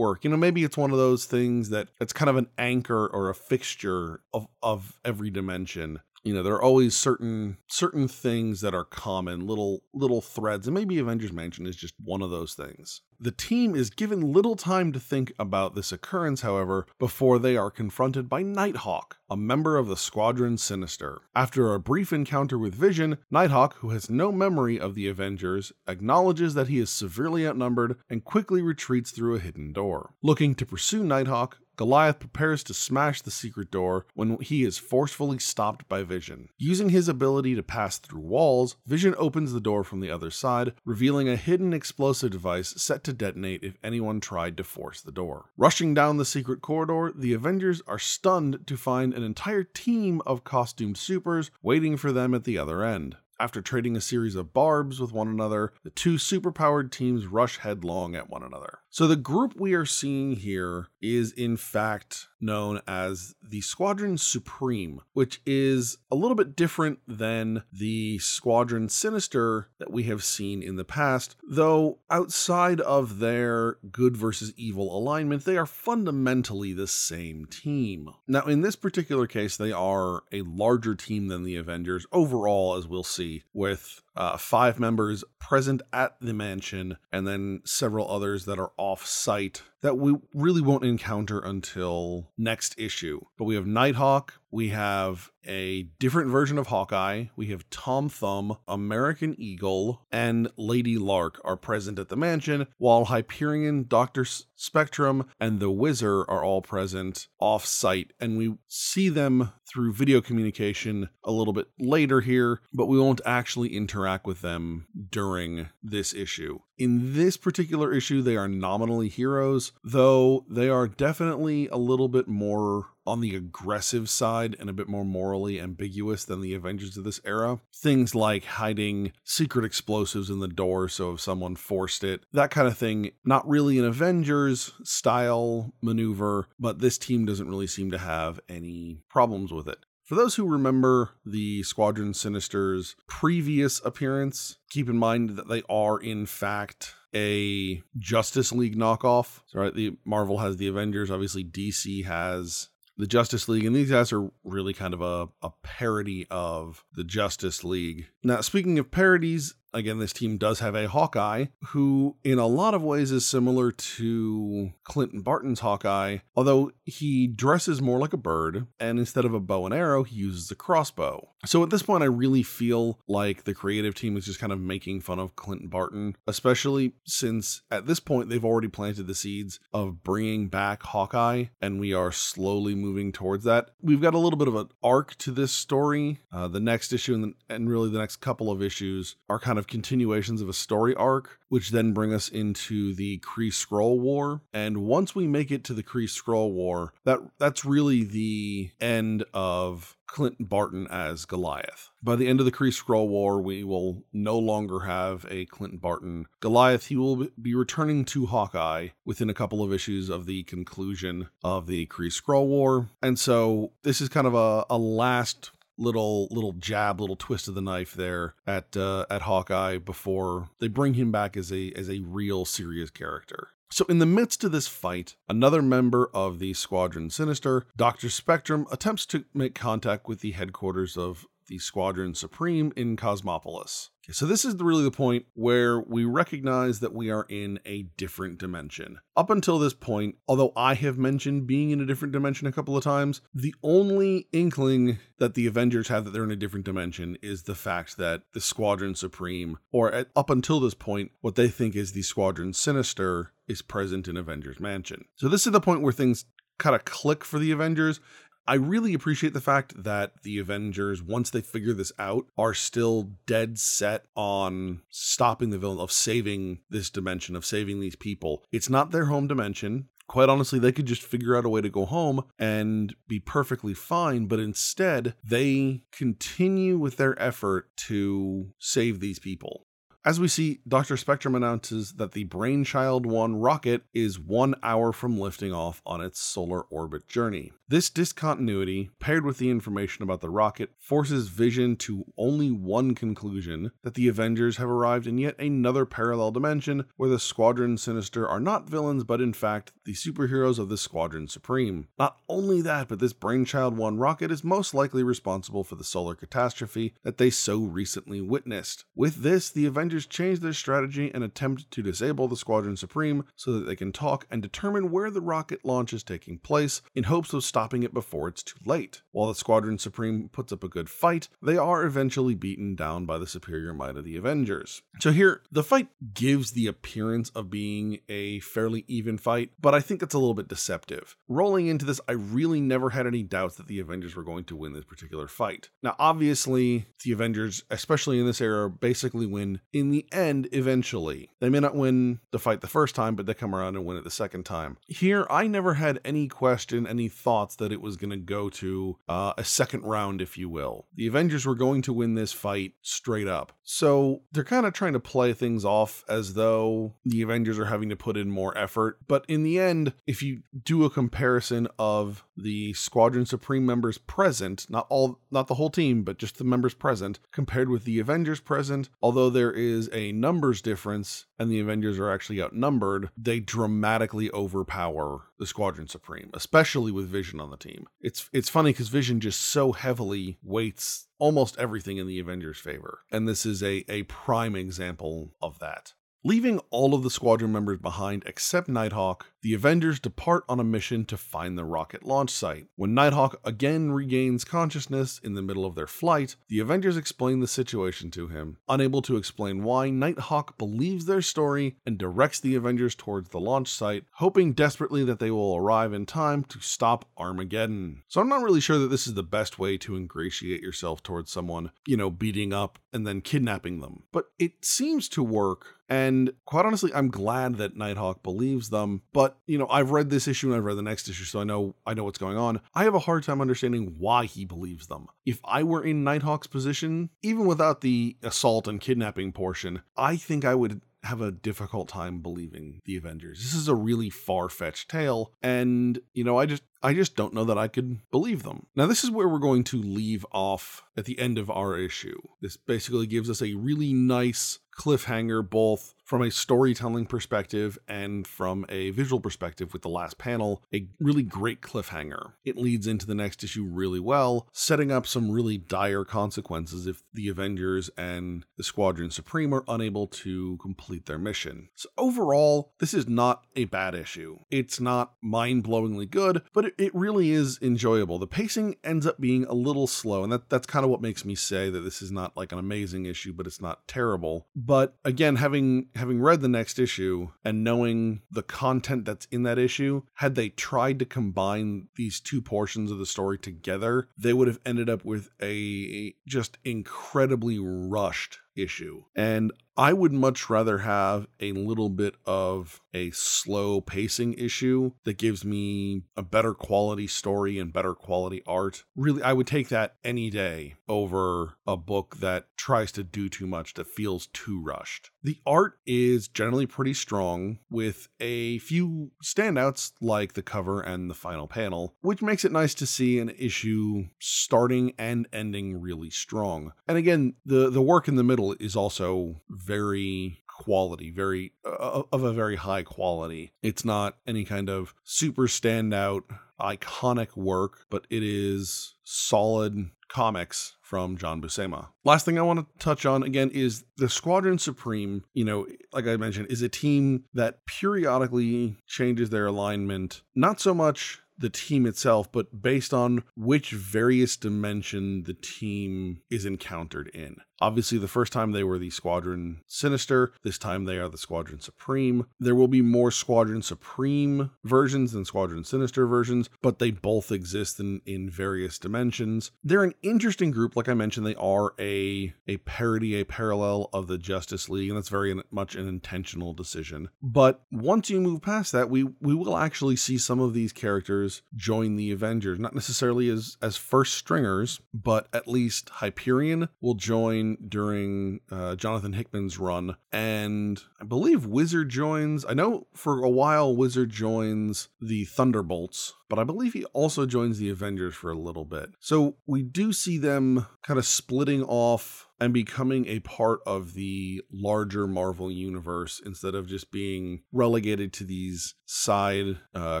You 0.24 0.30
know, 0.30 0.36
maybe 0.36 0.62
it's 0.62 0.76
one 0.76 0.92
of 0.92 0.96
those 0.96 1.24
things 1.24 1.70
that 1.70 1.88
it's 2.00 2.12
kind 2.12 2.30
of 2.30 2.36
an 2.36 2.48
anchor 2.56 3.06
or 3.08 3.28
a 3.28 3.34
fixture 3.34 4.20
of, 4.32 4.46
of 4.62 5.00
every 5.04 5.30
dimension 5.30 5.98
you 6.24 6.34
know 6.34 6.42
there 6.42 6.54
are 6.54 6.62
always 6.62 6.96
certain 6.96 7.58
certain 7.68 8.08
things 8.08 8.60
that 8.60 8.74
are 8.74 8.84
common 8.84 9.46
little 9.46 9.82
little 9.92 10.20
threads 10.20 10.66
and 10.66 10.74
maybe 10.74 10.98
avengers 10.98 11.32
mansion 11.32 11.66
is 11.66 11.76
just 11.76 11.94
one 12.02 12.22
of 12.22 12.30
those 12.30 12.54
things. 12.54 13.02
The 13.20 13.32
team 13.32 13.74
is 13.74 13.90
given 13.90 14.32
little 14.32 14.54
time 14.54 14.92
to 14.92 15.00
think 15.00 15.32
about 15.38 15.74
this 15.74 15.90
occurrence 15.90 16.42
however 16.42 16.86
before 16.98 17.38
they 17.38 17.56
are 17.56 17.70
confronted 17.70 18.28
by 18.28 18.42
nighthawk 18.42 19.16
a 19.30 19.36
member 19.36 19.76
of 19.76 19.88
the 19.88 19.96
squadron 19.96 20.56
sinister. 20.56 21.20
After 21.34 21.74
a 21.74 21.80
brief 21.80 22.12
encounter 22.12 22.58
with 22.58 22.74
vision 22.74 23.18
nighthawk 23.30 23.76
who 23.76 23.90
has 23.90 24.08
no 24.08 24.32
memory 24.32 24.78
of 24.78 24.94
the 24.94 25.08
avengers 25.08 25.72
acknowledges 25.86 26.54
that 26.54 26.68
he 26.68 26.78
is 26.78 26.90
severely 26.90 27.46
outnumbered 27.46 27.96
and 28.08 28.24
quickly 28.24 28.62
retreats 28.62 29.10
through 29.10 29.36
a 29.36 29.40
hidden 29.40 29.72
door. 29.72 30.14
Looking 30.22 30.54
to 30.54 30.66
pursue 30.66 31.04
nighthawk 31.04 31.58
Goliath 31.78 32.18
prepares 32.18 32.64
to 32.64 32.74
smash 32.74 33.22
the 33.22 33.30
secret 33.30 33.70
door 33.70 34.04
when 34.14 34.40
he 34.40 34.64
is 34.64 34.78
forcefully 34.78 35.38
stopped 35.38 35.88
by 35.88 36.02
Vision. 36.02 36.48
Using 36.58 36.88
his 36.88 37.08
ability 37.08 37.54
to 37.54 37.62
pass 37.62 37.98
through 37.98 38.22
walls, 38.22 38.74
Vision 38.84 39.14
opens 39.16 39.52
the 39.52 39.60
door 39.60 39.84
from 39.84 40.00
the 40.00 40.10
other 40.10 40.32
side, 40.32 40.72
revealing 40.84 41.28
a 41.28 41.36
hidden 41.36 41.72
explosive 41.72 42.32
device 42.32 42.70
set 42.70 43.04
to 43.04 43.12
detonate 43.12 43.62
if 43.62 43.78
anyone 43.84 44.18
tried 44.18 44.56
to 44.56 44.64
force 44.64 45.00
the 45.00 45.12
door. 45.12 45.50
Rushing 45.56 45.94
down 45.94 46.16
the 46.16 46.24
secret 46.24 46.62
corridor, 46.62 47.12
the 47.14 47.32
Avengers 47.32 47.80
are 47.86 48.00
stunned 48.00 48.66
to 48.66 48.76
find 48.76 49.14
an 49.14 49.22
entire 49.22 49.62
team 49.62 50.20
of 50.26 50.42
costumed 50.42 50.98
supers 50.98 51.52
waiting 51.62 51.96
for 51.96 52.10
them 52.10 52.34
at 52.34 52.42
the 52.42 52.58
other 52.58 52.82
end. 52.82 53.14
After 53.40 53.62
trading 53.62 53.96
a 53.96 54.00
series 54.00 54.34
of 54.34 54.52
barbs 54.52 54.98
with 54.98 55.12
one 55.12 55.28
another, 55.28 55.72
the 55.84 55.90
two 55.90 56.14
superpowered 56.14 56.90
teams 56.90 57.28
rush 57.28 57.58
headlong 57.58 58.16
at 58.16 58.28
one 58.28 58.42
another. 58.42 58.80
So, 58.90 59.06
the 59.06 59.16
group 59.16 59.54
we 59.60 59.74
are 59.74 59.84
seeing 59.84 60.36
here 60.36 60.88
is 61.00 61.32
in 61.32 61.56
fact 61.56 62.28
known 62.40 62.80
as 62.86 63.34
the 63.42 63.60
Squadron 63.60 64.16
Supreme, 64.16 65.02
which 65.12 65.40
is 65.44 65.98
a 66.10 66.16
little 66.16 66.34
bit 66.34 66.56
different 66.56 67.00
than 67.06 67.64
the 67.72 68.18
Squadron 68.18 68.88
Sinister 68.88 69.68
that 69.78 69.92
we 69.92 70.04
have 70.04 70.24
seen 70.24 70.62
in 70.62 70.76
the 70.76 70.84
past, 70.84 71.36
though 71.48 71.98
outside 72.10 72.80
of 72.80 73.18
their 73.18 73.76
good 73.90 74.16
versus 74.16 74.54
evil 74.56 74.96
alignment, 74.96 75.44
they 75.44 75.56
are 75.56 75.66
fundamentally 75.66 76.72
the 76.72 76.86
same 76.86 77.44
team. 77.46 78.08
Now, 78.26 78.42
in 78.42 78.62
this 78.62 78.76
particular 78.76 79.26
case, 79.26 79.56
they 79.56 79.72
are 79.72 80.22
a 80.32 80.42
larger 80.42 80.94
team 80.94 81.28
than 81.28 81.44
the 81.44 81.56
Avengers 81.56 82.06
overall, 82.12 82.76
as 82.76 82.86
we'll 82.86 83.04
see, 83.04 83.44
with 83.52 84.02
uh, 84.18 84.36
five 84.36 84.80
members 84.80 85.22
present 85.38 85.80
at 85.92 86.16
the 86.20 86.34
mansion, 86.34 86.98
and 87.12 87.26
then 87.26 87.62
several 87.64 88.10
others 88.10 88.44
that 88.46 88.58
are 88.58 88.72
off 88.76 89.06
site 89.06 89.62
that 89.80 89.98
we 89.98 90.16
really 90.34 90.60
won't 90.60 90.84
encounter 90.84 91.38
until 91.38 92.30
next 92.36 92.78
issue. 92.78 93.20
But 93.36 93.44
we 93.44 93.54
have 93.54 93.66
Nighthawk, 93.66 94.34
we 94.50 94.70
have 94.70 95.30
a 95.46 95.82
different 95.98 96.30
version 96.30 96.58
of 96.58 96.68
Hawkeye, 96.68 97.26
we 97.36 97.46
have 97.48 97.68
Tom 97.70 98.08
Thumb, 98.08 98.56
American 98.66 99.34
Eagle, 99.38 100.06
and 100.10 100.50
Lady 100.56 100.98
Lark 100.98 101.40
are 101.44 101.56
present 101.56 101.98
at 101.98 102.08
the 102.08 102.16
mansion, 102.16 102.66
while 102.78 103.06
Hyperion, 103.06 103.84
Dr. 103.86 104.24
Spectrum, 104.24 105.26
and 105.38 105.60
the 105.60 105.70
Wizard 105.70 106.26
are 106.28 106.44
all 106.44 106.62
present 106.62 107.28
off 107.38 107.64
site. 107.64 108.12
And 108.20 108.36
we 108.36 108.56
see 108.66 109.08
them 109.08 109.52
through 109.66 109.92
video 109.92 110.20
communication 110.20 111.10
a 111.24 111.30
little 111.32 111.52
bit 111.52 111.68
later 111.78 112.20
here, 112.20 112.60
but 112.72 112.86
we 112.86 112.98
won't 112.98 113.20
actually 113.26 113.74
interact 113.74 114.26
with 114.26 114.40
them 114.40 114.86
during 115.10 115.68
this 115.82 116.14
issue. 116.14 116.58
In 116.78 117.14
this 117.14 117.36
particular 117.36 117.92
issue, 117.92 118.22
they 118.22 118.36
are 118.36 118.48
nominally 118.48 119.08
heroes, 119.08 119.67
though 119.84 120.44
they 120.48 120.68
are 120.68 120.88
definitely 120.88 121.68
a 121.68 121.76
little 121.76 122.08
bit 122.08 122.28
more 122.28 122.86
on 123.06 123.20
the 123.20 123.34
aggressive 123.34 124.08
side 124.10 124.54
and 124.60 124.68
a 124.68 124.74
bit 124.74 124.86
more 124.86 125.04
morally 125.04 125.58
ambiguous 125.58 126.24
than 126.24 126.42
the 126.42 126.54
Avengers 126.54 126.96
of 126.96 127.04
this 127.04 127.20
era. 127.24 127.58
Things 127.74 128.14
like 128.14 128.44
hiding 128.44 129.12
secret 129.24 129.64
explosives 129.64 130.28
in 130.28 130.40
the 130.40 130.48
door 130.48 130.88
so 130.88 131.12
if 131.14 131.20
someone 131.20 131.56
forced 131.56 132.04
it, 132.04 132.20
that 132.32 132.50
kind 132.50 132.68
of 132.68 132.76
thing, 132.76 133.10
not 133.24 133.48
really 133.48 133.78
an 133.78 133.86
Avengers 133.86 134.72
style 134.84 135.72
maneuver, 135.80 136.48
but 136.60 136.80
this 136.80 136.98
team 136.98 137.24
doesn't 137.24 137.48
really 137.48 137.66
seem 137.66 137.90
to 137.90 137.98
have 137.98 138.40
any 138.48 139.00
problems 139.08 139.52
with 139.52 139.68
it. 139.68 139.78
For 140.08 140.14
those 140.14 140.36
who 140.36 140.46
remember 140.46 141.10
the 141.26 141.62
Squadron 141.64 142.14
Sinister's 142.14 142.96
previous 143.06 143.78
appearance, 143.84 144.56
keep 144.70 144.88
in 144.88 144.96
mind 144.96 145.36
that 145.36 145.48
they 145.48 145.62
are, 145.68 146.00
in 146.00 146.24
fact, 146.24 146.94
a 147.14 147.82
Justice 147.96 148.52
League 148.52 148.76
knockoff. 148.76 149.40
So, 149.46 149.60
right, 149.60 149.74
the 149.74 149.96
Marvel 150.04 150.38
has 150.38 150.56
the 150.56 150.68
Avengers, 150.68 151.10
obviously 151.10 151.44
DC 151.44 152.04
has 152.04 152.68
the 152.96 153.06
Justice 153.06 153.48
League, 153.48 153.64
and 153.64 153.74
these 153.74 153.90
guys 153.90 154.12
are 154.12 154.28
really 154.44 154.74
kind 154.74 154.92
of 154.92 155.00
a, 155.00 155.28
a 155.40 155.50
parody 155.62 156.26
of 156.30 156.84
the 156.94 157.04
Justice 157.04 157.62
League. 157.62 158.08
Now, 158.24 158.40
speaking 158.40 158.78
of 158.78 158.90
parodies, 158.90 159.54
again, 159.78 159.98
this 159.98 160.12
team 160.12 160.36
does 160.36 160.60
have 160.60 160.74
a 160.74 160.88
Hawkeye 160.88 161.46
who, 161.68 162.16
in 162.24 162.38
a 162.38 162.46
lot 162.46 162.74
of 162.74 162.82
ways, 162.82 163.10
is 163.10 163.26
similar 163.26 163.70
to 163.70 164.72
Clinton 164.84 165.20
Barton's 165.20 165.60
Hawkeye, 165.60 166.18
although 166.36 166.72
he 166.84 167.26
dresses 167.26 167.80
more 167.80 167.98
like 167.98 168.12
a 168.12 168.18
bird, 168.18 168.66
and 168.80 168.98
instead 168.98 169.24
of 169.24 169.34
a 169.34 169.40
bow 169.40 169.64
and 169.66 169.74
arrow, 169.74 170.02
he 170.02 170.16
uses 170.16 170.50
a 170.50 170.54
crossbow. 170.54 171.28
So 171.46 171.62
at 171.62 171.70
this 171.70 171.82
point, 171.82 172.02
I 172.02 172.06
really 172.06 172.42
feel 172.42 172.98
like 173.06 173.44
the 173.44 173.54
creative 173.54 173.94
team 173.94 174.16
is 174.16 174.24
just 174.24 174.40
kind 174.40 174.52
of 174.52 174.60
making 174.60 175.02
fun 175.02 175.20
of 175.20 175.36
Clinton 175.36 175.68
Barton, 175.68 176.16
especially 176.26 176.94
since 177.06 177.62
at 177.70 177.86
this 177.86 178.00
point 178.00 178.28
they've 178.28 178.44
already 178.44 178.68
planted 178.68 179.06
the 179.06 179.14
seeds 179.14 179.60
of 179.72 180.02
bringing 180.02 180.48
back 180.48 180.82
Hawkeye, 180.82 181.44
and 181.60 181.78
we 181.78 181.94
are 181.94 182.10
slowly 182.10 182.74
moving 182.74 183.12
towards 183.12 183.44
that. 183.44 183.70
We've 183.80 184.00
got 184.00 184.14
a 184.14 184.18
little 184.18 184.38
bit 184.38 184.48
of 184.48 184.56
an 184.56 184.68
arc 184.82 185.16
to 185.18 185.30
this 185.30 185.52
story. 185.52 186.18
Uh, 186.32 186.48
the 186.48 186.60
next 186.60 186.92
issue 186.92 187.14
and, 187.14 187.34
and 187.48 187.70
really 187.70 187.90
the 187.90 187.98
next 187.98 188.16
couple 188.16 188.50
of 188.50 188.60
issues 188.60 189.14
are 189.28 189.38
kind 189.38 189.58
of 189.58 189.67
continuations 189.68 190.40
of 190.40 190.48
a 190.48 190.54
story 190.54 190.94
arc, 190.94 191.38
which 191.48 191.70
then 191.70 191.92
bring 191.92 192.12
us 192.12 192.28
into 192.28 192.94
the 192.94 193.18
Kree 193.18 193.52
Skrull 193.52 193.98
War. 193.98 194.42
And 194.52 194.78
once 194.78 195.14
we 195.14 195.26
make 195.26 195.50
it 195.50 195.64
to 195.64 195.74
the 195.74 195.82
Kree 195.82 196.08
Skrull 196.08 196.52
War, 196.52 196.92
that 197.04 197.20
that's 197.38 197.64
really 197.64 198.04
the 198.04 198.70
end 198.80 199.24
of 199.32 199.96
Clinton 200.06 200.46
Barton 200.46 200.86
as 200.88 201.26
Goliath. 201.26 201.90
By 202.02 202.16
the 202.16 202.28
end 202.28 202.40
of 202.40 202.46
the 202.46 202.52
Kree 202.52 202.72
Skrull 202.72 203.08
War, 203.08 203.40
we 203.40 203.62
will 203.62 204.04
no 204.12 204.38
longer 204.38 204.80
have 204.80 205.26
a 205.28 205.44
Clinton 205.46 205.78
Barton 205.78 206.26
Goliath. 206.40 206.86
He 206.86 206.96
will 206.96 207.28
be 207.40 207.54
returning 207.54 208.04
to 208.06 208.26
Hawkeye 208.26 208.88
within 209.04 209.28
a 209.30 209.34
couple 209.34 209.62
of 209.62 209.72
issues 209.72 210.08
of 210.08 210.26
the 210.26 210.42
conclusion 210.44 211.28
of 211.44 211.66
the 211.66 211.86
Kree 211.86 212.12
Skrull 212.12 212.46
War. 212.46 212.88
And 213.02 213.18
so 213.18 213.72
this 213.82 214.00
is 214.00 214.08
kind 214.08 214.26
of 214.26 214.34
a, 214.34 214.64
a 214.70 214.78
last 214.78 215.50
little 215.78 216.28
little 216.30 216.52
jab, 216.52 217.00
little 217.00 217.16
twist 217.16 217.48
of 217.48 217.54
the 217.54 217.62
knife 217.62 217.94
there 217.94 218.34
at 218.46 218.76
uh, 218.76 219.06
at 219.08 219.22
Hawkeye 219.22 219.78
before 219.78 220.50
they 220.58 220.68
bring 220.68 220.94
him 220.94 221.10
back 221.10 221.36
as 221.36 221.52
a 221.52 221.72
as 221.72 221.88
a 221.88 222.00
real 222.00 222.44
serious 222.44 222.90
character. 222.90 223.48
So, 223.70 223.84
in 223.84 223.98
the 223.98 224.06
midst 224.06 224.44
of 224.44 224.52
this 224.52 224.66
fight, 224.66 225.16
another 225.28 225.60
member 225.60 226.10
of 226.14 226.38
the 226.38 226.54
Squadron 226.54 227.10
Sinister, 227.10 227.66
Dr. 227.76 228.08
Spectrum, 228.08 228.66
attempts 228.72 229.04
to 229.06 229.24
make 229.34 229.54
contact 229.54 230.08
with 230.08 230.20
the 230.20 230.32
headquarters 230.32 230.96
of 230.96 231.26
the 231.48 231.58
Squadron 231.58 232.14
Supreme 232.14 232.72
in 232.76 232.96
Cosmopolis. 232.96 233.90
So 234.10 234.24
this 234.24 234.44
is 234.44 234.54
really 234.56 234.84
the 234.84 234.90
point 234.90 235.26
where 235.34 235.80
we 235.80 236.04
recognize 236.04 236.80
that 236.80 236.94
we 236.94 237.10
are 237.10 237.26
in 237.28 237.60
a 237.66 237.82
different 237.96 238.38
dimension. 238.38 238.98
Up 239.16 239.28
until 239.28 239.58
this 239.58 239.74
point, 239.74 240.16
although 240.26 240.52
I 240.56 240.74
have 240.74 240.96
mentioned 240.96 241.46
being 241.46 241.70
in 241.70 241.80
a 241.80 241.86
different 241.86 242.12
dimension 242.12 242.46
a 242.46 242.52
couple 242.52 242.76
of 242.76 242.82
times, 242.84 243.20
the 243.34 243.54
only 243.62 244.28
inkling 244.32 244.98
that 245.18 245.34
the 245.34 245.46
Avengers 245.46 245.88
have 245.88 246.04
that 246.04 246.12
they're 246.12 246.24
in 246.24 246.30
a 246.30 246.36
different 246.36 246.64
dimension 246.64 247.18
is 247.22 247.42
the 247.42 247.54
fact 247.54 247.98
that 247.98 248.22
the 248.32 248.40
Squadron 248.40 248.94
Supreme, 248.94 249.58
or 249.72 249.92
at, 249.92 250.08
up 250.16 250.30
until 250.30 250.60
this 250.60 250.74
point, 250.74 251.10
what 251.20 251.34
they 251.34 251.48
think 251.48 251.76
is 251.76 251.92
the 251.92 252.02
Squadron 252.02 252.52
Sinister, 252.54 253.32
is 253.46 253.62
present 253.62 254.08
in 254.08 254.16
Avengers 254.16 254.60
Mansion. 254.60 255.04
So 255.16 255.28
this 255.28 255.46
is 255.46 255.52
the 255.52 255.60
point 255.60 255.82
where 255.82 255.92
things 255.92 256.24
kind 256.58 256.74
of 256.74 256.84
click 256.84 257.24
for 257.24 257.38
the 257.38 257.52
Avengers 257.52 258.00
I 258.48 258.54
really 258.54 258.94
appreciate 258.94 259.34
the 259.34 259.42
fact 259.42 259.84
that 259.84 260.22
the 260.22 260.38
Avengers, 260.38 261.02
once 261.02 261.28
they 261.28 261.42
figure 261.42 261.74
this 261.74 261.92
out, 261.98 262.24
are 262.38 262.54
still 262.54 263.10
dead 263.26 263.58
set 263.58 264.06
on 264.16 264.80
stopping 264.88 265.50
the 265.50 265.58
villain, 265.58 265.78
of 265.78 265.92
saving 265.92 266.60
this 266.70 266.88
dimension, 266.88 267.36
of 267.36 267.44
saving 267.44 267.78
these 267.78 267.94
people. 267.94 268.42
It's 268.50 268.70
not 268.70 268.90
their 268.90 269.04
home 269.04 269.26
dimension. 269.26 269.90
Quite 270.06 270.30
honestly, 270.30 270.58
they 270.58 270.72
could 270.72 270.86
just 270.86 271.02
figure 271.02 271.36
out 271.36 271.44
a 271.44 271.50
way 271.50 271.60
to 271.60 271.68
go 271.68 271.84
home 271.84 272.24
and 272.38 272.96
be 273.06 273.20
perfectly 273.20 273.74
fine, 273.74 274.24
but 274.24 274.40
instead, 274.40 275.14
they 275.22 275.82
continue 275.92 276.78
with 276.78 276.96
their 276.96 277.20
effort 277.20 277.68
to 277.76 278.54
save 278.58 279.00
these 279.00 279.18
people. 279.18 279.66
As 280.04 280.20
we 280.20 280.28
see, 280.28 280.60
Dr. 280.66 280.96
Spectrum 280.96 281.34
announces 281.34 281.94
that 281.94 282.12
the 282.12 282.24
Brainchild 282.24 283.04
1 283.04 283.36
rocket 283.36 283.82
is 283.92 284.18
one 284.18 284.54
hour 284.62 284.92
from 284.92 285.18
lifting 285.18 285.52
off 285.52 285.82
on 285.84 286.00
its 286.00 286.20
solar 286.20 286.62
orbit 286.62 287.08
journey. 287.08 287.52
This 287.70 287.90
discontinuity, 287.90 288.88
paired 288.98 289.26
with 289.26 289.36
the 289.36 289.50
information 289.50 290.02
about 290.02 290.22
the 290.22 290.30
rocket, 290.30 290.70
forces 290.78 291.28
Vision 291.28 291.76
to 291.76 292.06
only 292.16 292.50
one 292.50 292.94
conclusion 292.94 293.72
that 293.82 293.92
the 293.92 294.08
Avengers 294.08 294.56
have 294.56 294.70
arrived 294.70 295.06
in 295.06 295.18
yet 295.18 295.38
another 295.38 295.84
parallel 295.84 296.30
dimension 296.30 296.86
where 296.96 297.10
the 297.10 297.18
Squadron 297.18 297.76
Sinister 297.76 298.26
are 298.26 298.40
not 298.40 298.70
villains 298.70 299.04
but 299.04 299.20
in 299.20 299.34
fact 299.34 299.72
the 299.84 299.92
superheroes 299.92 300.58
of 300.58 300.70
the 300.70 300.78
Squadron 300.78 301.28
Supreme. 301.28 301.88
Not 301.98 302.18
only 302.28 302.62
that, 302.62 302.88
but 302.88 303.00
this 303.00 303.12
Brainchild 303.12 303.76
1 303.76 303.98
rocket 303.98 304.30
is 304.30 304.42
most 304.42 304.72
likely 304.72 305.02
responsible 305.02 305.64
for 305.64 305.74
the 305.74 305.84
solar 305.84 306.14
catastrophe 306.14 306.94
that 307.02 307.18
they 307.18 307.28
so 307.28 307.58
recently 307.58 308.22
witnessed. 308.22 308.86
With 308.94 309.16
this, 309.22 309.50
the 309.50 309.66
Avengers 309.66 309.87
Avengers 309.88 310.06
change 310.06 310.40
their 310.40 310.52
strategy 310.52 311.10
and 311.14 311.24
attempt 311.24 311.70
to 311.70 311.82
disable 311.82 312.28
the 312.28 312.36
Squadron 312.36 312.76
Supreme 312.76 313.24
so 313.36 313.52
that 313.52 313.60
they 313.60 313.74
can 313.74 313.90
talk 313.90 314.26
and 314.30 314.42
determine 314.42 314.90
where 314.90 315.10
the 315.10 315.22
rocket 315.22 315.64
launch 315.64 315.94
is 315.94 316.02
taking 316.02 316.36
place 316.36 316.82
in 316.94 317.04
hopes 317.04 317.32
of 317.32 317.42
stopping 317.42 317.82
it 317.84 317.94
before 317.94 318.28
it's 318.28 318.42
too 318.42 318.58
late. 318.66 319.00
While 319.12 319.28
the 319.28 319.34
Squadron 319.34 319.78
Supreme 319.78 320.28
puts 320.28 320.52
up 320.52 320.62
a 320.62 320.68
good 320.68 320.90
fight, 320.90 321.30
they 321.40 321.56
are 321.56 321.86
eventually 321.86 322.34
beaten 322.34 322.74
down 322.74 323.06
by 323.06 323.16
the 323.16 323.26
superior 323.26 323.72
might 323.72 323.96
of 323.96 324.04
the 324.04 324.18
Avengers. 324.18 324.82
So 325.00 325.10
here, 325.10 325.40
the 325.50 325.62
fight 325.62 325.88
gives 326.12 326.50
the 326.50 326.66
appearance 326.66 327.30
of 327.30 327.48
being 327.48 328.00
a 328.10 328.40
fairly 328.40 328.84
even 328.88 329.16
fight, 329.16 329.52
but 329.58 329.74
I 329.74 329.80
think 329.80 330.02
it's 330.02 330.14
a 330.14 330.18
little 330.18 330.34
bit 330.34 330.48
deceptive. 330.48 331.16
Rolling 331.28 331.66
into 331.66 331.86
this, 331.86 332.02
I 332.06 332.12
really 332.12 332.60
never 332.60 332.90
had 332.90 333.06
any 333.06 333.22
doubts 333.22 333.56
that 333.56 333.68
the 333.68 333.80
Avengers 333.80 334.14
were 334.14 334.22
going 334.22 334.44
to 334.44 334.56
win 334.56 334.74
this 334.74 334.84
particular 334.84 335.28
fight. 335.28 335.70
Now, 335.82 335.96
obviously, 335.98 336.84
the 337.02 337.12
Avengers, 337.12 337.64
especially 337.70 338.20
in 338.20 338.26
this 338.26 338.42
era, 338.42 338.68
basically 338.68 339.24
win 339.24 339.60
in 339.78 339.90
the 339.90 340.06
end 340.12 340.48
eventually. 340.52 341.30
They 341.40 341.48
may 341.48 341.60
not 341.60 341.74
win 341.74 342.20
the 342.30 342.38
fight 342.38 342.60
the 342.60 342.66
first 342.66 342.94
time, 342.94 343.14
but 343.14 343.26
they 343.26 343.34
come 343.34 343.54
around 343.54 343.76
and 343.76 343.84
win 343.84 343.96
it 343.96 344.04
the 344.04 344.10
second 344.10 344.44
time. 344.44 344.76
Here, 344.86 345.26
I 345.30 345.46
never 345.46 345.74
had 345.74 346.00
any 346.04 346.28
question, 346.28 346.86
any 346.86 347.08
thoughts 347.08 347.56
that 347.56 347.72
it 347.72 347.80
was 347.80 347.96
going 347.96 348.10
to 348.10 348.16
go 348.16 348.48
to 348.50 348.98
uh, 349.08 349.34
a 349.36 349.44
second 349.44 349.84
round, 349.84 350.20
if 350.20 350.36
you 350.36 350.48
will. 350.48 350.86
The 350.94 351.06
Avengers 351.06 351.46
were 351.46 351.54
going 351.54 351.82
to 351.82 351.92
win 351.92 352.14
this 352.14 352.32
fight 352.32 352.74
straight 352.82 353.28
up. 353.28 353.52
So 353.62 354.22
they're 354.32 354.44
kind 354.44 354.66
of 354.66 354.72
trying 354.72 354.94
to 354.94 355.00
play 355.00 355.32
things 355.32 355.64
off 355.64 356.04
as 356.08 356.34
though 356.34 356.94
the 357.04 357.22
Avengers 357.22 357.58
are 357.58 357.66
having 357.66 357.88
to 357.90 357.96
put 357.96 358.16
in 358.16 358.30
more 358.30 358.56
effort. 358.56 358.98
But 359.06 359.24
in 359.28 359.42
the 359.42 359.58
end, 359.60 359.92
if 360.06 360.22
you 360.22 360.42
do 360.64 360.84
a 360.84 360.90
comparison 360.90 361.68
of 361.78 362.24
the 362.36 362.72
Squadron 362.72 363.26
Supreme 363.26 363.66
members 363.66 363.98
present, 363.98 364.66
not 364.70 364.86
all, 364.88 365.20
not 365.30 365.48
the 365.48 365.54
whole 365.54 365.70
team, 365.70 366.02
but 366.02 366.18
just 366.18 366.38
the 366.38 366.44
members 366.44 366.74
present, 366.74 367.18
compared 367.32 367.68
with 367.68 367.84
the 367.84 367.98
Avengers 367.98 368.40
present, 368.40 368.88
although 369.02 369.30
there 369.30 369.52
is 369.52 369.67
is 369.68 369.88
a 369.92 370.12
numbers 370.12 370.60
difference 370.60 371.26
and 371.38 371.50
the 371.50 371.60
Avengers 371.60 371.98
are 371.98 372.10
actually 372.10 372.42
outnumbered, 372.42 373.10
they 373.16 373.40
dramatically 373.40 374.30
overpower 374.32 375.24
the 375.38 375.46
Squadron 375.46 375.88
Supreme, 375.88 376.30
especially 376.34 376.90
with 376.92 377.08
Vision 377.08 377.40
on 377.40 377.50
the 377.50 377.56
team. 377.56 377.86
It's 378.00 378.28
it's 378.32 378.48
funny 378.48 378.70
because 378.72 378.88
Vision 378.88 379.20
just 379.20 379.40
so 379.40 379.72
heavily 379.72 380.38
weights 380.42 381.06
almost 381.18 381.58
everything 381.58 381.98
in 381.98 382.06
the 382.06 382.18
Avengers' 382.18 382.58
favor. 382.58 383.00
And 383.10 383.28
this 383.28 383.44
is 383.44 383.62
a, 383.62 383.84
a 383.88 384.04
prime 384.04 384.54
example 384.54 385.34
of 385.42 385.58
that. 385.58 385.94
Leaving 386.24 386.58
all 386.70 386.94
of 386.94 387.04
the 387.04 387.10
squadron 387.10 387.52
members 387.52 387.78
behind 387.78 388.24
except 388.26 388.68
Nighthawk, 388.68 389.26
the 389.40 389.54
Avengers 389.54 390.00
depart 390.00 390.42
on 390.48 390.58
a 390.58 390.64
mission 390.64 391.04
to 391.04 391.16
find 391.16 391.56
the 391.56 391.64
rocket 391.64 392.02
launch 392.04 392.30
site. 392.30 392.66
When 392.74 392.92
Nighthawk 392.92 393.40
again 393.44 393.92
regains 393.92 394.44
consciousness 394.44 395.20
in 395.22 395.34
the 395.34 395.42
middle 395.42 395.64
of 395.64 395.76
their 395.76 395.86
flight, 395.86 396.34
the 396.48 396.58
Avengers 396.58 396.96
explain 396.96 397.38
the 397.38 397.46
situation 397.46 398.10
to 398.10 398.26
him. 398.26 398.56
Unable 398.68 399.00
to 399.02 399.16
explain 399.16 399.62
why, 399.62 399.90
Nighthawk 399.90 400.58
believes 400.58 401.04
their 401.04 401.22
story 401.22 401.76
and 401.86 401.96
directs 401.96 402.40
the 402.40 402.56
Avengers 402.56 402.96
towards 402.96 403.28
the 403.28 403.38
launch 403.38 403.68
site, 403.68 404.02
hoping 404.14 404.54
desperately 404.54 405.04
that 405.04 405.20
they 405.20 405.30
will 405.30 405.54
arrive 405.56 405.92
in 405.92 406.04
time 406.04 406.42
to 406.44 406.58
stop 406.58 407.04
Armageddon. 407.16 408.02
So 408.08 408.20
I'm 408.20 408.28
not 408.28 408.42
really 408.42 408.60
sure 408.60 408.78
that 408.80 408.88
this 408.88 409.06
is 409.06 409.14
the 409.14 409.22
best 409.22 409.60
way 409.60 409.78
to 409.78 409.94
ingratiate 409.94 410.62
yourself 410.62 411.00
towards 411.00 411.30
someone, 411.30 411.70
you 411.86 411.96
know, 411.96 412.10
beating 412.10 412.52
up 412.52 412.80
and 412.92 413.06
then 413.06 413.20
kidnapping 413.20 413.78
them. 413.78 414.02
But 414.10 414.24
it 414.36 414.64
seems 414.64 415.08
to 415.10 415.22
work 415.22 415.77
and 415.88 416.32
quite 416.44 416.66
honestly, 416.66 416.92
I'm 416.94 417.08
glad 417.08 417.56
that 417.56 417.76
Nighthawk 417.76 418.22
believes 418.22 418.70
them, 418.70 419.02
but 419.12 419.38
you 419.46 419.58
know, 419.58 419.68
I've 419.68 419.90
read 419.90 420.10
this 420.10 420.28
issue 420.28 420.48
and 420.48 420.56
I've 420.56 420.64
read 420.64 420.76
the 420.76 420.82
next 420.82 421.08
issue, 421.08 421.24
so 421.24 421.40
I 421.40 421.44
know 421.44 421.74
I 421.86 421.94
know 421.94 422.04
what's 422.04 422.18
going 422.18 422.36
on. 422.36 422.60
I 422.74 422.84
have 422.84 422.94
a 422.94 423.00
hard 423.00 423.24
time 423.24 423.40
understanding 423.40 423.96
why 423.98 424.26
he 424.26 424.44
believes 424.44 424.86
them. 424.86 425.08
If 425.24 425.40
I 425.44 425.62
were 425.62 425.84
in 425.84 426.04
Nighthawk's 426.04 426.46
position, 426.46 427.10
even 427.22 427.46
without 427.46 427.80
the 427.80 428.16
assault 428.22 428.68
and 428.68 428.80
kidnapping 428.80 429.32
portion, 429.32 429.82
I 429.96 430.16
think 430.16 430.44
I 430.44 430.54
would 430.54 430.82
have 431.04 431.20
a 431.20 431.30
difficult 431.30 431.88
time 431.88 432.20
believing 432.20 432.80
the 432.84 432.96
Avengers. 432.96 433.38
This 433.38 433.54
is 433.54 433.68
a 433.68 433.74
really 433.74 434.10
far-fetched 434.10 434.90
tale 434.90 435.32
and 435.42 435.98
you 436.12 436.24
know, 436.24 436.38
I 436.38 436.46
just 436.46 436.62
I 436.82 436.94
just 436.94 437.16
don't 437.16 437.34
know 437.34 437.44
that 437.44 437.58
I 437.58 437.68
could 437.68 437.98
believe 438.10 438.42
them. 438.44 438.66
Now, 438.76 438.86
this 438.86 439.02
is 439.02 439.10
where 439.10 439.28
we're 439.28 439.38
going 439.38 439.64
to 439.64 439.76
leave 439.76 440.24
off 440.32 440.84
at 440.96 441.06
the 441.06 441.18
end 441.18 441.38
of 441.38 441.50
our 441.50 441.76
issue. 441.76 442.20
This 442.40 442.56
basically 442.56 443.06
gives 443.06 443.28
us 443.28 443.42
a 443.42 443.54
really 443.54 443.92
nice 443.92 444.60
cliffhanger, 444.78 445.48
both 445.48 445.94
from 446.08 446.22
a 446.22 446.30
storytelling 446.30 447.04
perspective 447.04 447.78
and 447.86 448.26
from 448.26 448.64
a 448.70 448.88
visual 448.92 449.20
perspective 449.20 449.74
with 449.74 449.82
the 449.82 449.90
last 449.90 450.16
panel, 450.16 450.62
a 450.72 450.88
really 450.98 451.22
great 451.22 451.60
cliffhanger. 451.60 452.32
It 452.46 452.56
leads 452.56 452.86
into 452.86 453.04
the 453.04 453.14
next 453.14 453.44
issue 453.44 453.68
really 453.70 454.00
well, 454.00 454.48
setting 454.50 454.90
up 454.90 455.06
some 455.06 455.30
really 455.30 455.58
dire 455.58 456.06
consequences 456.06 456.86
if 456.86 457.02
the 457.12 457.28
Avengers 457.28 457.90
and 457.98 458.46
the 458.56 458.64
Squadron 458.64 459.10
Supreme 459.10 459.52
are 459.52 459.64
unable 459.68 460.06
to 460.06 460.56
complete 460.62 461.04
their 461.04 461.18
mission. 461.18 461.68
So, 461.74 461.90
overall, 461.98 462.72
this 462.78 462.94
is 462.94 463.06
not 463.06 463.44
a 463.54 463.66
bad 463.66 463.94
issue. 463.94 464.38
It's 464.50 464.80
not 464.80 465.12
mind 465.20 465.64
blowingly 465.64 466.10
good, 466.10 466.40
but 466.54 466.72
it, 466.78 466.94
really 466.94 467.32
is 467.32 467.58
enjoyable. 467.60 468.18
The 468.18 468.26
pacing 468.26 468.76
ends 468.82 469.06
up 469.06 469.20
being 469.20 469.44
a 469.44 469.52
little 469.52 469.86
slow, 469.86 470.24
and 470.24 470.32
that, 470.32 470.48
that's 470.48 470.66
kind 470.66 470.84
of 470.84 470.90
what 470.90 471.02
makes 471.02 471.22
me 471.26 471.34
say 471.34 471.68
that 471.68 471.80
this 471.80 472.00
is 472.00 472.10
not 472.10 472.34
like 472.34 472.50
an 472.50 472.58
amazing 472.58 473.04
issue, 473.04 473.34
but 473.34 473.46
it's 473.46 473.60
not 473.60 473.86
terrible. 473.86 474.46
But 474.56 474.96
again, 475.04 475.36
having 475.36 475.88
having 475.98 476.20
read 476.20 476.40
the 476.40 476.48
next 476.48 476.78
issue 476.78 477.28
and 477.44 477.62
knowing 477.62 478.22
the 478.30 478.42
content 478.42 479.04
that's 479.04 479.26
in 479.30 479.42
that 479.42 479.58
issue, 479.58 480.02
had 480.14 480.34
they 480.34 480.48
tried 480.48 480.98
to 481.00 481.04
combine 481.04 481.88
these 481.96 482.20
two 482.20 482.40
portions 482.40 482.90
of 482.90 482.98
the 482.98 483.06
story 483.06 483.38
together, 483.38 484.08
they 484.16 484.32
would 484.32 484.48
have 484.48 484.60
ended 484.64 484.88
up 484.88 485.04
with 485.04 485.30
a 485.42 486.14
just 486.26 486.58
incredibly 486.64 487.58
rushed 487.58 488.38
issue. 488.58 489.04
And 489.14 489.52
I 489.78 489.92
would 489.92 490.12
much 490.12 490.50
rather 490.50 490.78
have 490.78 491.28
a 491.38 491.52
little 491.52 491.88
bit 491.88 492.16
of 492.26 492.80
a 492.92 493.12
slow 493.12 493.80
pacing 493.80 494.34
issue 494.34 494.90
that 495.04 495.18
gives 495.18 495.44
me 495.44 496.02
a 496.16 496.22
better 496.22 496.52
quality 496.52 497.06
story 497.06 497.60
and 497.60 497.72
better 497.72 497.94
quality 497.94 498.42
art. 498.44 498.82
Really, 498.96 499.22
I 499.22 499.32
would 499.32 499.46
take 499.46 499.68
that 499.68 499.94
any 500.02 500.30
day 500.30 500.74
over 500.88 501.54
a 501.64 501.76
book 501.76 502.16
that 502.18 502.48
tries 502.56 502.90
to 502.92 503.04
do 503.04 503.28
too 503.28 503.46
much, 503.46 503.74
that 503.74 503.86
feels 503.86 504.26
too 504.32 504.60
rushed. 504.60 505.10
The 505.22 505.38
art 505.46 505.78
is 505.86 506.26
generally 506.26 506.66
pretty 506.66 506.94
strong, 506.94 507.58
with 507.70 508.08
a 508.18 508.58
few 508.58 509.12
standouts 509.22 509.92
like 510.00 510.32
the 510.32 510.42
cover 510.42 510.80
and 510.80 511.08
the 511.08 511.14
final 511.14 511.46
panel, 511.46 511.94
which 512.00 512.22
makes 512.22 512.44
it 512.44 512.50
nice 512.50 512.74
to 512.74 512.86
see 512.86 513.20
an 513.20 513.30
issue 513.30 514.06
starting 514.18 514.92
and 514.98 515.28
ending 515.32 515.80
really 515.80 516.10
strong. 516.10 516.72
And 516.88 516.98
again, 516.98 517.34
the, 517.46 517.70
the 517.70 517.82
work 517.82 518.08
in 518.08 518.16
the 518.16 518.24
middle 518.24 518.47
is 518.58 518.76
also 518.76 519.40
very 519.48 520.42
quality, 520.58 521.10
very 521.10 521.52
uh, 521.64 522.02
of 522.12 522.24
a 522.24 522.32
very 522.32 522.56
high 522.56 522.82
quality. 522.82 523.52
It's 523.62 523.84
not 523.84 524.16
any 524.26 524.44
kind 524.44 524.68
of 524.68 524.94
super 525.04 525.46
standout 525.46 526.22
iconic 526.60 527.36
work, 527.36 527.86
but 527.90 528.06
it 528.10 528.22
is 528.22 528.94
solid 529.04 529.90
comics 530.08 530.76
from 530.82 531.16
John 531.16 531.40
Buscema. 531.40 531.88
Last 532.04 532.24
thing 532.24 532.38
I 532.38 532.42
want 532.42 532.60
to 532.60 532.84
touch 532.84 533.06
on 533.06 533.22
again 533.22 533.50
is 533.50 533.84
the 533.98 534.08
Squadron 534.08 534.58
Supreme, 534.58 535.24
you 535.34 535.44
know, 535.44 535.66
like 535.92 536.06
I 536.06 536.16
mentioned, 536.16 536.48
is 536.50 536.62
a 536.62 536.68
team 536.68 537.24
that 537.34 537.64
periodically 537.66 538.76
changes 538.86 539.30
their 539.30 539.46
alignment, 539.46 540.22
not 540.34 540.60
so 540.60 540.74
much 540.74 541.20
the 541.38 541.50
team 541.50 541.86
itself, 541.86 542.32
but 542.32 542.62
based 542.62 542.92
on 542.92 543.22
which 543.36 543.70
various 543.70 544.36
dimension 544.36 545.22
the 545.22 545.34
team 545.34 546.22
is 546.30 546.44
encountered 546.44 547.08
in. 547.14 547.36
Obviously, 547.60 547.98
the 547.98 548.08
first 548.08 548.32
time 548.32 548.52
they 548.52 548.64
were 548.64 548.78
the 548.78 548.90
Squadron 548.90 549.62
Sinister, 549.66 550.32
this 550.42 550.58
time 550.58 550.84
they 550.84 550.98
are 550.98 551.08
the 551.08 551.18
Squadron 551.18 551.60
Supreme. 551.60 552.26
There 552.38 552.54
will 552.54 552.68
be 552.68 552.82
more 552.82 553.10
Squadron 553.10 553.62
Supreme 553.62 554.50
versions 554.64 555.12
than 555.12 555.24
Squadron 555.24 555.64
Sinister 555.64 556.06
versions, 556.06 556.48
but 556.62 556.78
they 556.78 556.90
both 556.90 557.32
exist 557.32 557.80
in, 557.80 558.00
in 558.06 558.30
various 558.30 558.78
dimensions. 558.78 559.50
They're 559.64 559.84
an 559.84 559.94
interesting 560.02 560.50
group. 560.50 560.76
Like 560.76 560.88
I 560.88 560.94
mentioned, 560.94 561.26
they 561.26 561.34
are 561.34 561.74
a, 561.78 562.32
a 562.46 562.58
parody, 562.58 563.20
a 563.20 563.24
parallel 563.24 563.90
of 563.92 564.06
the 564.06 564.18
Justice 564.18 564.68
League, 564.68 564.88
and 564.88 564.96
that's 564.96 565.08
very 565.08 565.34
much 565.50 565.74
an 565.74 565.88
intentional 565.88 566.52
decision. 566.52 567.08
But 567.22 567.62
once 567.72 568.08
you 568.08 568.20
move 568.20 568.42
past 568.42 568.72
that, 568.72 568.90
we, 568.90 569.04
we 569.20 569.34
will 569.34 569.56
actually 569.56 569.96
see 569.96 570.18
some 570.18 570.40
of 570.40 570.54
these 570.54 570.72
characters 570.72 571.42
join 571.56 571.96
the 571.96 572.12
Avengers, 572.12 572.58
not 572.58 572.74
necessarily 572.74 573.28
as, 573.28 573.56
as 573.60 573.76
first 573.76 574.14
stringers, 574.14 574.80
but 574.94 575.26
at 575.32 575.48
least 575.48 575.88
Hyperion 575.88 576.68
will 576.80 576.94
join 576.94 577.47
during 577.56 578.40
uh, 578.50 578.76
Jonathan 578.76 579.12
Hickman's 579.12 579.58
run, 579.58 579.96
and 580.12 580.82
I 581.00 581.04
believe 581.04 581.46
Wizard 581.46 581.88
joins. 581.88 582.44
I 582.44 582.54
know 582.54 582.86
for 582.94 583.22
a 583.22 583.30
while 583.30 583.74
Wizard 583.74 584.10
joins 584.10 584.88
the 585.00 585.24
Thunderbolts, 585.24 586.14
but 586.28 586.38
I 586.38 586.44
believe 586.44 586.72
he 586.72 586.84
also 586.86 587.26
joins 587.26 587.58
the 587.58 587.70
Avengers 587.70 588.14
for 588.14 588.30
a 588.30 588.38
little 588.38 588.64
bit. 588.64 588.90
So 589.00 589.36
we 589.46 589.62
do 589.62 589.92
see 589.92 590.18
them 590.18 590.66
kind 590.82 590.98
of 590.98 591.06
splitting 591.06 591.62
off 591.64 592.26
and 592.40 592.52
becoming 592.52 593.06
a 593.06 593.20
part 593.20 593.60
of 593.66 593.94
the 593.94 594.42
larger 594.52 595.06
Marvel 595.06 595.50
universe 595.50 596.20
instead 596.24 596.54
of 596.54 596.68
just 596.68 596.92
being 596.92 597.42
relegated 597.52 598.12
to 598.14 598.24
these 598.24 598.74
side 598.86 599.58
uh, 599.74 600.00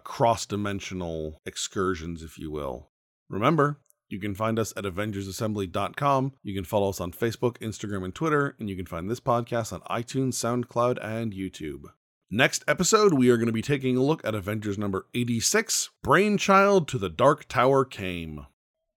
cross 0.00 0.44
dimensional 0.46 1.40
excursions, 1.46 2.22
if 2.22 2.38
you 2.38 2.50
will. 2.50 2.90
Remember, 3.28 3.80
you 4.08 4.20
can 4.20 4.34
find 4.34 4.58
us 4.58 4.72
at 4.76 4.84
AvengersAssembly.com. 4.84 6.32
You 6.42 6.54
can 6.54 6.64
follow 6.64 6.90
us 6.90 7.00
on 7.00 7.12
Facebook, 7.12 7.58
Instagram, 7.58 8.04
and 8.04 8.14
Twitter. 8.14 8.54
And 8.58 8.68
you 8.68 8.76
can 8.76 8.86
find 8.86 9.10
this 9.10 9.20
podcast 9.20 9.72
on 9.72 9.80
iTunes, 9.82 10.34
SoundCloud, 10.34 10.98
and 11.02 11.32
YouTube. 11.32 11.84
Next 12.30 12.64
episode, 12.66 13.14
we 13.14 13.30
are 13.30 13.36
going 13.36 13.46
to 13.46 13.52
be 13.52 13.62
taking 13.62 13.96
a 13.96 14.02
look 14.02 14.24
at 14.24 14.34
Avengers 14.34 14.78
number 14.78 15.06
86 15.14 15.90
Brainchild 16.02 16.88
to 16.88 16.98
the 16.98 17.08
Dark 17.08 17.46
Tower 17.46 17.84
Came. 17.84 18.46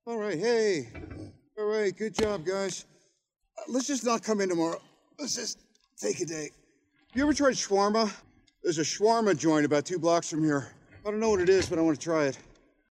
All 0.07 0.17
right, 0.17 0.39
hey. 0.39 0.89
All 1.57 1.65
right, 1.65 1.95
good 1.95 2.15
job, 2.15 2.45
guys. 2.45 2.85
Uh, 3.57 3.63
let's 3.67 3.87
just 3.87 4.03
not 4.03 4.23
come 4.23 4.41
in 4.41 4.49
tomorrow. 4.49 4.81
Let's 5.19 5.35
just 5.35 5.59
take 5.97 6.19
a 6.21 6.25
day. 6.25 6.49
You 7.13 7.23
ever 7.23 7.33
tried 7.33 7.53
shawarma? 7.53 8.11
There's 8.63 8.79
a 8.79 8.83
shawarma 8.83 9.37
joint 9.37 9.65
about 9.65 9.85
two 9.85 9.99
blocks 9.99 10.29
from 10.29 10.43
here. 10.43 10.71
I 11.05 11.11
don't 11.11 11.19
know 11.19 11.29
what 11.29 11.41
it 11.41 11.49
is, 11.49 11.69
but 11.69 11.77
I 11.77 11.81
want 11.81 11.99
to 11.99 12.03
try 12.03 12.25
it. 12.25 12.37